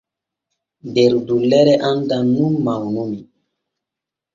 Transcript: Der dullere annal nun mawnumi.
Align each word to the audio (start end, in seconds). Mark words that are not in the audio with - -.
Der 0.95 1.13
dullere 1.27 1.73
annal 1.91 2.23
nun 2.35 2.53
mawnumi. 2.65 3.19